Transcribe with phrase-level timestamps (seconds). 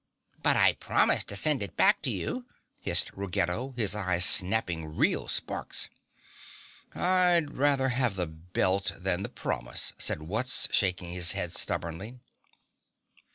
[0.41, 2.47] "But I promise to send it back to you,"
[2.79, 5.89] hissed Ruggedo, his eyes snapping real sparks.
[6.95, 12.17] "I'd rather have the belt than the promise," said Wutz, shaking his head stubbornly.